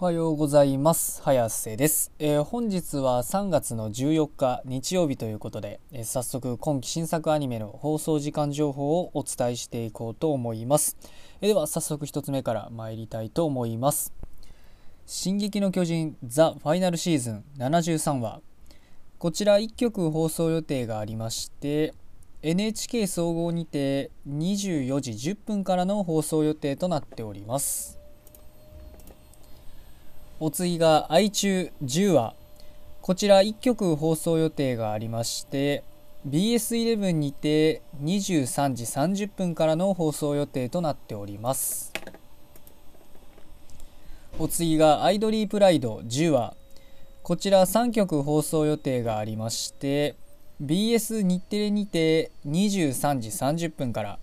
[0.00, 1.20] おはようございます。
[1.22, 10.96] 早瀬です、えー、本日は3月の14日日曜日ということで、えー、早速今期新作アニメの放送時間情報をお伝えしていこうと思います、
[11.40, 14.12] えー、では早速1つ目から参りたいと思います。
[15.04, 18.40] 進撃の巨人ザ・ファイナルシーズン73話。
[19.18, 21.92] こちら1曲放送予定がありまして
[22.42, 27.97] NHK 総合にて24時10分からの放送予定となっております。
[30.40, 32.34] お次が愛中10話
[33.02, 35.82] こちら1曲放送予定がありまして
[36.28, 41.92] BS11 にて23時30分からの放送予定となっております。
[44.38, 46.54] お次がアイドリープライド10話
[47.24, 50.14] こちら3曲放送予定がありまして
[50.62, 54.18] BS 日テレにて23時30分から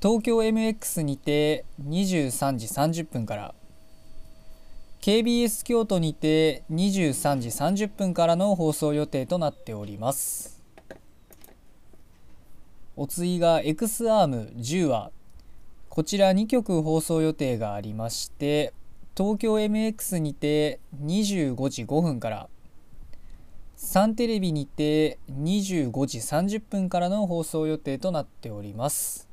[0.00, 3.54] 東京 MX にて23時30分から
[5.00, 10.62] KBS 京都にて23時30分からの放送予定となっております。
[12.96, 15.10] お次が X アーム10話
[15.90, 18.72] こちら2曲放送予定がありまして
[19.14, 22.48] 東京 MX にて25時5分から
[23.76, 29.28] サンテレビにて25時30分からの放送予定となっております。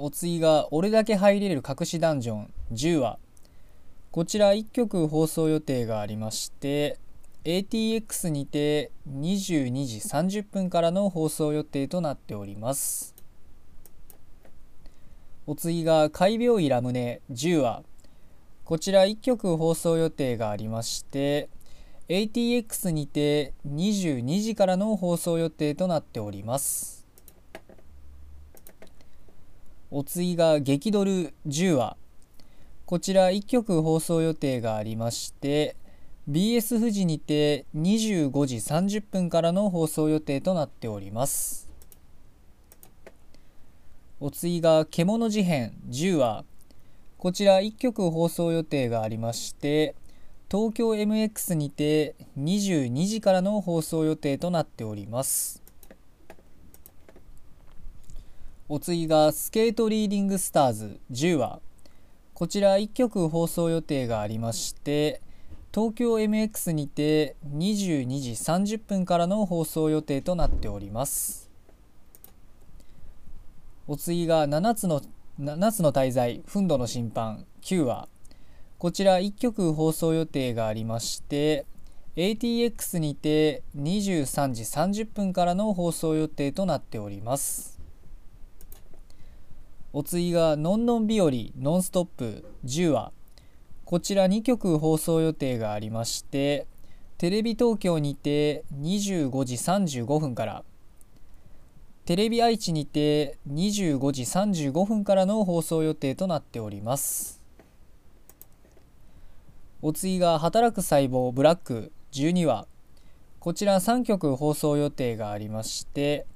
[0.00, 3.18] お次が「俺だけ入れる隠しダンジョン10話」
[4.12, 7.00] こちら1曲放送予定がありまして
[7.42, 13.16] ATX にて22時30分からの放送予定となっております。
[15.48, 17.82] お次が「怪病医ラムネ10話」
[18.64, 21.48] こちら1曲放送予定がありまして
[22.08, 26.97] ATX にて22時からの放送予定となっております。
[29.90, 31.96] お次が激ドル10話。
[32.84, 35.76] こちら1曲放送予定がありまして
[36.28, 41.70] BS 富士にて25時30分からの放送予定となっております。
[44.20, 46.44] お次が獣事変10話。
[47.16, 49.94] こちら1曲放送予定がありまして
[50.50, 55.62] 東京 MX にて22時からの放送予定となっております。
[58.70, 61.60] お次がスケートリーディングスターズ10話
[62.34, 65.22] こちら1曲放送予定がありまして
[65.72, 71.50] 東京 MX にて22時30分からの放送予定となっております。
[73.86, 75.00] お次が7つの
[75.40, 78.06] 7つの滞在憤怒の審判9話
[78.76, 81.64] こちら1曲放送予定がありまして
[82.16, 87.77] ATX にて23時30分からの放送予定となっております。
[89.98, 93.10] お次が「のんのん日和ノンストップ10話」
[93.84, 96.68] こちら2曲放送予定がありまして
[97.16, 100.64] テレビ東京にて25時35分から
[102.04, 107.42] テレビ愛知にて25時35分からの放送予定となっております。
[109.82, 112.68] お次が「働く細胞ブラック」12話。
[113.40, 116.26] こちら3曲放送予定がありまして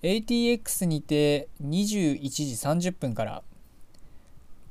[0.00, 3.42] ATX にて21時30分から。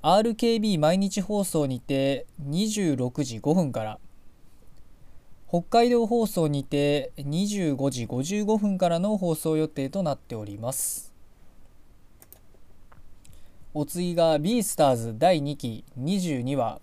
[0.01, 3.99] RKB 毎日放送にて26時5分から。
[5.49, 11.13] 北海道放送にて25時55分からの放送予定となっております。
[13.73, 16.79] お次が B スターズ第2期22話。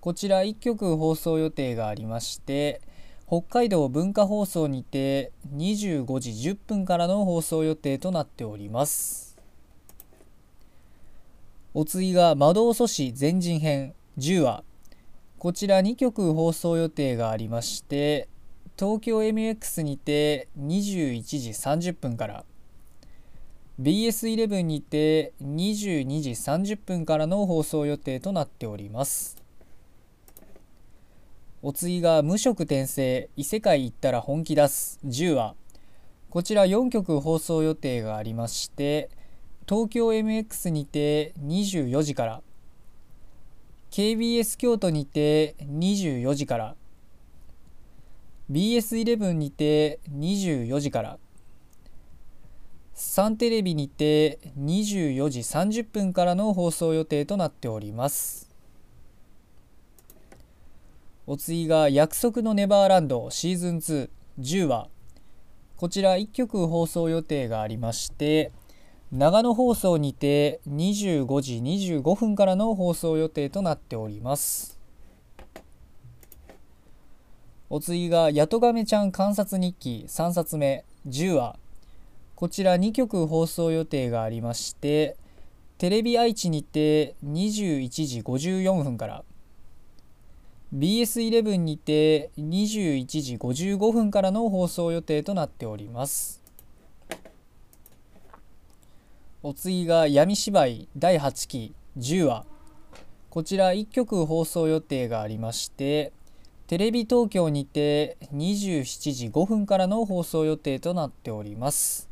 [0.00, 2.80] こちら1曲放送予定がありまして
[3.30, 9.38] 北海道文化放送にて25時10分からの放送予定となっております。
[11.72, 13.94] お次が魔導阻止全人編。
[14.18, 14.64] 10話。
[15.38, 18.28] こちら2曲放送予定がありまして
[18.76, 22.44] 東京 MX にて21時30分から
[23.80, 29.39] BS11 にて22時30分からの放送予定となっております。
[31.62, 34.98] お次が無色転生異世界行ったら本気出す。
[35.04, 35.54] 10話。
[36.30, 39.10] こちら4曲放送予定がありまして
[39.68, 42.42] 東京 MX にて24時から
[43.90, 46.76] KBS 京都にて24時から
[48.50, 51.18] BS11 にて24時から
[52.94, 58.49] サンテレビにて24時30分からの放送予定となっております。
[61.32, 64.10] お次が「約束のネバーランドシーズン2」
[64.40, 64.88] 10話
[65.76, 68.50] こちら1曲放送予定がありまして
[69.12, 74.80] 長野放送にて25時25分からの放送予定となっております。
[77.68, 81.56] お次が「やとがめちゃん観察日記」3冊目10話
[82.34, 85.16] こちら2曲放送予定がありまして
[85.78, 89.24] テレビ愛知にて21時54分から
[90.74, 96.40] BS11 にて21時55分からの放送予定となっております。
[99.42, 102.44] お次が闇芝居第8期10話。
[103.30, 106.12] こちら1曲放送予定がありまして
[106.66, 112.09] テレビ東京にて27時5分からの放送予定となっております。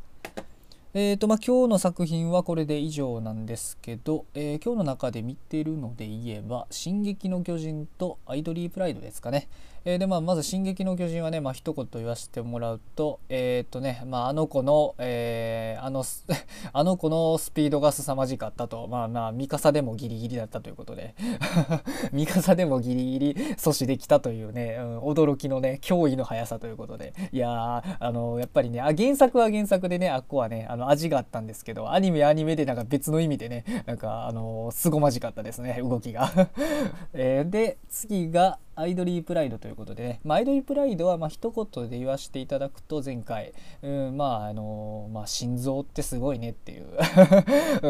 [0.95, 9.49] えーとまあ、今日の作品はこれで以上なんですけど、えー、今日の中で見てるので言えば「進撃の巨人」と「アイドリープライド」ですかね。
[9.85, 16.03] えー、でまあ、まず「進撃の巨人」はね、まあ一言言わせてもらうと,、えーとねまあ、あの子の、えー、あの
[16.73, 21.15] あの子のスピードが凄まじかったと、まあまあ、ミカサでもギリギリだったということで。
[22.11, 27.13] ミカサでもギリギリ阻止できたというね、うん、驚きのね驚異の速さということで。
[27.31, 36.31] いやあのやっぱりねあ原作は原作でねあっこはねあの味があったんですけどアニメアニメでなんか別の意味でねなんかあの凄まじかったですね動きが。
[37.13, 46.79] えー、で次がアイドリープライドということでね、まあ、アイドリープライドはまあ一言で言わせていただくと前回、うん、まああのまあ心臓ってすごいねってい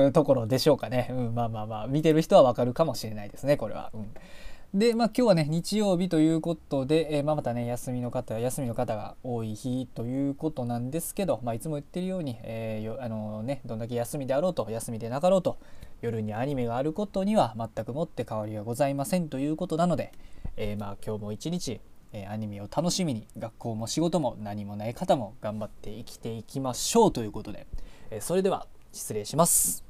[0.07, 3.91] う ところでしょうかね、うん、まあまあまあ見てる人はわかるかもしれないですねこれは。
[3.94, 4.09] うん。
[4.74, 15.57] で、まあ、今日はね日曜日ということで、えー、まあ、またね休みの方休みの方が多い日ということなんですけど、まあ、いつも言ってるように、えー、あのね、どんだけ休みであろうと休みでなかろうと
[16.01, 20.11] 夜にアニメがあることには全くもって変わりはございませんということなので、
[20.57, 21.81] えー、まあ今日も一日、
[22.11, 27.67] えアニメを楽しみに学校も仕事も何もない方も頑張って生きていきましょうということで、
[28.11, 29.88] えそれでは失礼します。